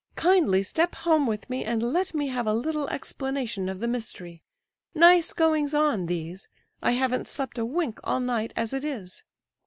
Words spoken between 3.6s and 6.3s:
of the mystery. Nice goings on,